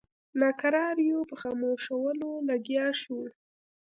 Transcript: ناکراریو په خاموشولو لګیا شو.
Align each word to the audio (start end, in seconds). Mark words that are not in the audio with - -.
ناکراریو 0.41 1.19
په 1.29 1.35
خاموشولو 1.41 2.29
لګیا 2.49 2.87
شو. 3.01 3.21